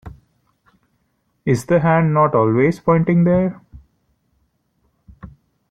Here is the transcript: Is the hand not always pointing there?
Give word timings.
Is 1.45 1.67
the 1.67 1.79
hand 1.81 2.11
not 2.11 2.33
always 2.33 2.79
pointing 2.79 3.23
there? 3.23 3.61